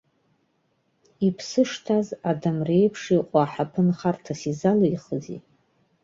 [1.27, 5.39] Иԥсы шҭаз адамреиԥш иҟоу аҳаԥы нхарҭас изалихзеи?